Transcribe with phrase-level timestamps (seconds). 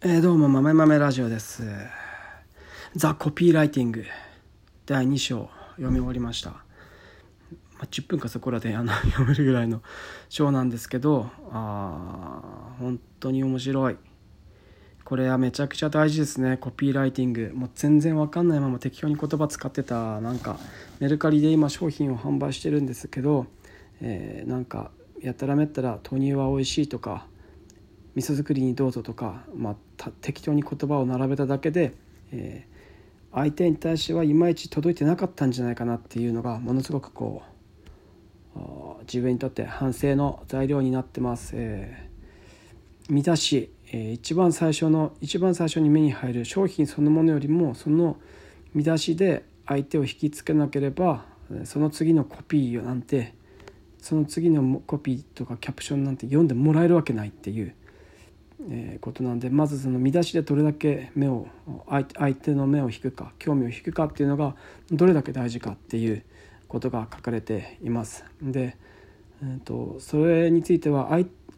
[0.00, 1.64] えー、どうも、豆豆ラジオです。
[2.94, 4.04] ザ・コピーライティング
[4.86, 6.50] 第2章読み終わりました。
[6.50, 6.60] ま
[7.80, 9.82] あ、10分かそこらで 読めるぐらいの
[10.28, 13.96] 章なんですけど、あ本当に面白い。
[15.04, 17.50] これはめちゃくちゃ大事ですね、コピーライティング。
[17.52, 20.60] もう全然わかんないまま適当に言葉使ってた、なんか
[21.00, 23.48] メルカリで今商品を販売してるんですけど、
[24.00, 27.26] えー、なんかやたらめったら豆乳は美味しいとか、
[28.18, 31.94] 味噌作りにどうぞとか、まあ、適当に言葉を並べただけで、
[32.32, 37.42] えー、相手に対してはいまいち届いてなかったんじゃないかなっていうのがものすごくこ
[38.56, 38.58] う
[39.02, 41.52] 自分にとって反省の材料になってます。
[41.54, 48.16] えー、見出し、えー、一番最初の一番最初に目に入る商品そのものよりもその
[48.74, 51.24] 見出しで相手を引きつけなければ
[51.62, 53.34] その次のコピーなんて
[54.00, 57.76] その次のコピーとかキャプションなんて読んでもらえるわけないっていう
[58.70, 61.46] えことなんでまずその見出しでどれだけ目を
[61.86, 62.04] 相
[62.34, 64.56] 手の目を引くか興味を引くかっていうのが
[64.90, 66.24] どれだけ大事かっていう
[66.66, 68.24] ことが書かれています。
[68.42, 68.76] で、
[69.42, 71.08] えーと、それについては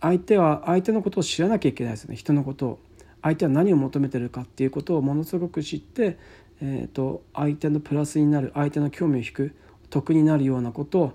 [0.00, 2.78] 相手は相手のことを知らなきゃいけないですね人のことを
[3.22, 6.18] 相手は何を求めてるかっていうことをものすごく知って、
[6.60, 9.54] えーと、相手のプラスになる相手の興味を引く
[9.90, 11.12] 得になるようなことを、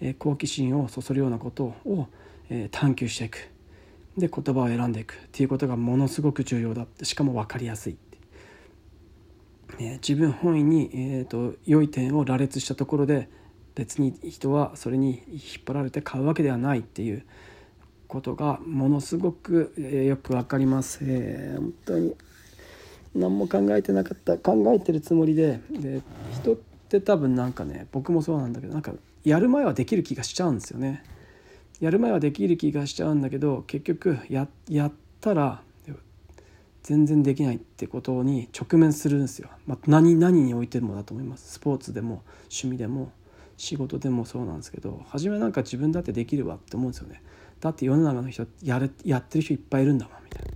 [0.00, 2.08] えー、好奇心をそそるようなことを、
[2.50, 3.53] えー、探求していく。
[4.16, 7.04] で言葉を選んでいくっていうことがものすごく重要だって。
[7.04, 7.96] しかも分かりやすい
[9.78, 13.28] え自分本位に、えーと、良い点を羅列したところで
[13.74, 17.24] 別に人はそれに引っ張られて買うわけではないっていう
[18.06, 22.16] ことがものすごく、えー、よく分かります、えー、本当に。
[23.14, 24.38] 何も考えてなかった。
[24.38, 26.56] 考えてるつもりでで人っ
[26.88, 31.04] て多分なんかね僕もそうなんだけどなんかやる前はできる気がしちゃうんですよね。
[31.84, 34.46] やる前はできる気がしちゃうんだけど結局や
[34.86, 35.60] ったら
[36.82, 41.52] 全然できないってことに直面するんですよ、まあ、何何においてもだと思います。
[41.52, 43.12] スポーツでも趣味でも
[43.58, 47.22] 仕事でもそうなんですけど初めなんか自分だってできるわって思うんですよね。
[47.60, 50.48] だって世の中の人やれやってる人いっぱいいるんだもんみたいな。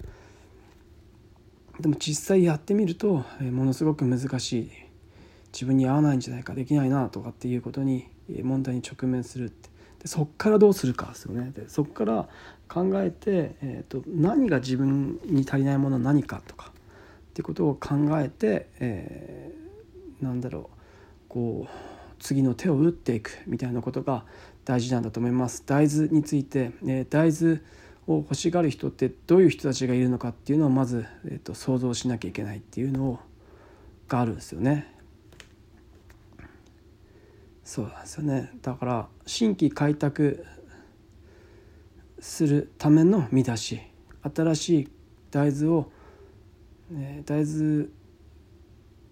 [1.80, 4.70] でも実際やってみると、えものすごく難しい。
[5.52, 8.08] 自分に合わないんじゃないかできないなとかっていうことに
[8.42, 9.77] 問題に直面するって。
[10.00, 12.28] でそこからどうするかですよねでそこから
[12.68, 20.78] 考えて、えーと、何が自分に足りないものは何かとかっていうことを考えて、えー、なんだろう
[21.28, 21.70] こう
[22.18, 24.24] 次の手を打っていくみたいなことが
[24.64, 27.62] 大事なんだと思います大豆について、えー、大豆
[28.06, 33.18] を欲しがる人ってどういう人たちがいるのかっていうのをまず、えーと想像しなきゃいけないっていうのを
[34.08, 34.97] があるんですよね。
[37.68, 38.50] そうなんですよね。
[38.62, 40.42] だから新規開拓
[42.18, 43.78] するための見出し
[44.34, 44.88] 新しい
[45.30, 45.92] 大豆を、
[46.90, 47.86] ね、大豆っ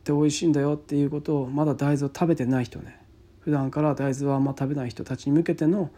[0.05, 2.99] て美味しいんだよっていうことをまだ大豆を食べてない人ね。
[3.41, 5.91] 普段から大豆はあんま食べない人たちに向けての、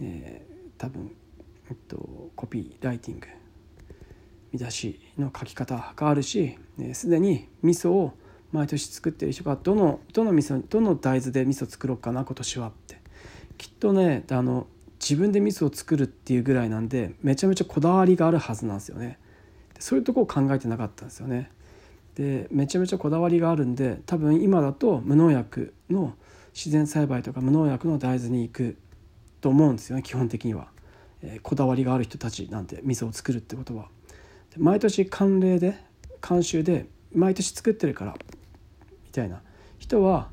[0.00, 1.14] えー、多分、
[1.68, 3.26] えっと、コピーライティング
[4.52, 6.56] 見出しの書き方があるし
[6.94, 8.14] すで、に味噌を
[8.52, 13.00] 毎年作ってる人がどのどの味噌どの大豆で味噌作ろうかな今年はって。
[13.58, 14.66] きっとねあの
[14.98, 19.18] 自分で味噌を作るっていうぐらいなんでめちゃめちゃこだわりがあるはずなんですよね。
[19.78, 21.50] そういうとこを考えてなかったんですよね。
[22.14, 26.14] でめちゃめちゃこだわりがあるんで多分今だと無農薬の
[26.54, 28.76] 自然栽培とか無農薬の大豆に行く
[29.40, 30.68] と思うんですよね基本的には、
[31.22, 33.88] えー、こだわりがある人たちなんて味噌を作るってことは。
[34.58, 35.78] 毎年慣例で
[36.20, 38.16] 慣習で毎年作ってるから
[39.20, 39.42] たいな。
[39.78, 40.28] 人は、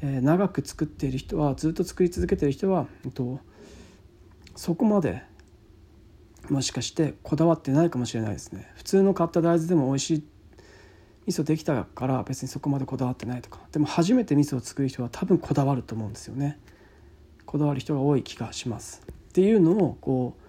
[0.00, 3.40] えー、長く作っている人はずっと作り続けている人は、えっと、
[4.54, 5.22] そこまで
[6.48, 8.70] もしかしてこだわってないかもしれないですね。
[8.76, 10.24] 普通の買った大豆でも美味しい
[11.26, 13.60] 味噌できたから別にそこまでこだわってないとか。
[13.72, 16.58] でも初めて味噌を作る人は多分こだわると思うんですよね。
[17.44, 19.02] こだわる人が多い気がします。
[19.30, 20.47] っていうのをこう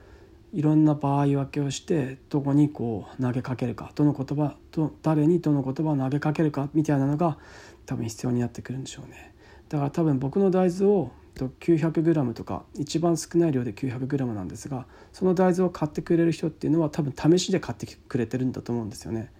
[0.53, 7.37] いろんな場合分けをしてどこにこう投げかけるかどの言葉と誰にどの言葉を投げかけるかみたいなのが
[7.85, 9.33] 多分必要になってくるんでしょうね。
[9.69, 19.31] だから多分僕の大豆を 900g とか一番少ない量で 900g なんですがその大豆を買ってくれる人っていうのは多分試しで買ってくれてるんだと思うんですよね。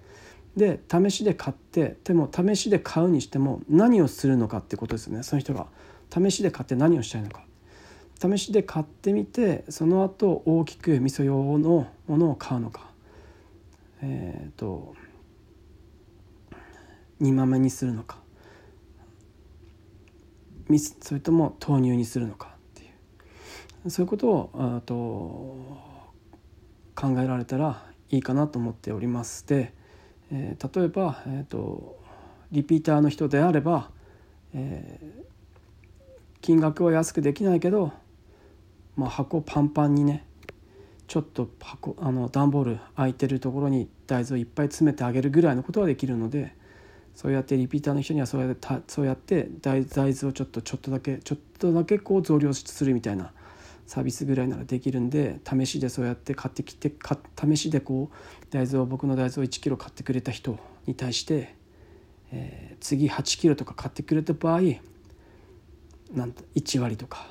[0.56, 5.68] で試しで買ってでも試しで買うにしても何をするのかってことですよねその人が。
[6.12, 7.44] 試しで買って何をしたいのか。
[8.22, 12.90] 試しで買ってみてその後大きく味噌用のものを買うのか。
[14.02, 14.94] えっ、ー、と
[17.20, 18.18] 煮豆にするのか。
[21.02, 22.88] それとも豆乳にするのかってい
[23.86, 23.90] う。
[23.90, 24.94] そういうことをあと
[26.96, 29.74] 考えられたらいいかなと思っておりますで、
[30.32, 31.98] えー、例えば、えーと、
[32.52, 33.90] リピーターの人であれば、
[34.54, 35.24] えー、
[36.42, 37.94] 金額は安くできないけど、
[39.00, 40.26] まあ、箱パンパンにね
[41.08, 46.54] ちょっと箱あの段ボール空いてるところに大豆をいっぱい詰めてあげるぐらいのことはできるので
[47.16, 53.32] そうやってリピーターの人にはそうやってそうやって大豆をちょっとちょっとだけちょっとだけこう増量するみたいな
[53.88, 56.94] サービスぐらいならできるんで試しでそうやって買ってきて
[57.42, 61.56] 試しでこう大豆を僕の大豆を1キロ買ってくれた人に対して、
[62.32, 64.62] えー、次8キロとか買ってくれた場合
[66.14, 67.28] なんと1割とか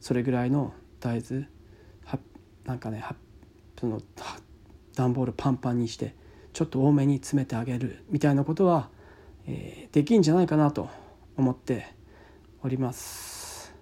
[0.00, 1.46] それぐらいの大豆
[2.64, 3.04] なんかね
[3.78, 4.00] その
[4.94, 6.14] 段ボールパンパンにして
[6.52, 8.88] ちょっと多めに詰めてあげるみたいなことは、
[9.46, 10.88] えー、できんじゃないかなと
[11.36, 11.86] 思って
[12.62, 13.74] おります。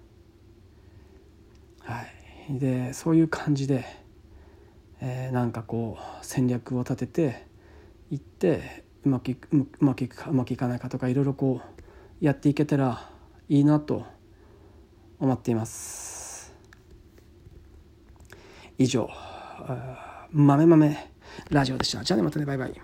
[1.81, 2.01] は
[2.49, 3.85] い、でそういう感じで、
[5.01, 7.47] えー、なんかこう戦略を立てて
[8.09, 13.09] いってうまくいくうまくいくかうまくいかないかとかいろいろこうやっていけたら
[13.49, 14.05] いいなと
[15.19, 16.20] 思っています。
[18.81, 19.07] 以上、
[20.33, 20.97] 豆豆
[21.51, 22.03] ラジオでした。
[22.03, 22.81] じゃあね、またね、バイバイ。